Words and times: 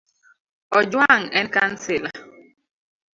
Ojwang 0.77 1.23
en 1.39 1.47
kansila. 1.55 2.11